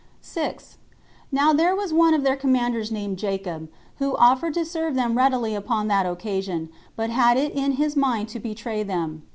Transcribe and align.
6. 0.23 0.79
Now 1.31 1.53
there 1.53 1.75
was 1.75 1.93
one 1.93 2.15
of 2.15 2.23
their 2.23 2.35
commanders 2.35 2.91
named 2.91 3.19
Jacob, 3.19 3.69
who 3.99 4.15
offered 4.17 4.55
to 4.55 4.65
serve 4.65 4.95
them 4.95 5.15
readily 5.15 5.53
upon 5.53 5.89
that 5.89 6.07
occasion, 6.07 6.69
but 6.95 7.11
had 7.11 7.37
it 7.37 7.53
in 7.53 7.73
his 7.73 7.95
mind 7.95 8.27
to 8.29 8.39
betray 8.39 8.81
them. 8.81 9.21